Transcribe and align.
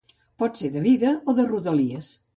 Pot 0.43 0.61
ser 0.61 0.71
de 0.77 0.83
vida 0.87 1.13
o 1.27 1.37
de 1.41 1.47
rodalies. 1.53 2.11